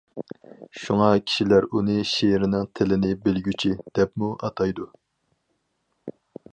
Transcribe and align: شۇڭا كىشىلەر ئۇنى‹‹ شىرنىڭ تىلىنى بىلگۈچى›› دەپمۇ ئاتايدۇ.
شۇڭا 0.83 1.09
كىشىلەر 1.25 1.67
ئۇنى‹‹ 1.67 1.97
شىرنىڭ 2.13 2.65
تىلىنى 2.79 3.13
بىلگۈچى›› 3.27 3.73
دەپمۇ 4.01 4.33
ئاتايدۇ. 4.49 4.93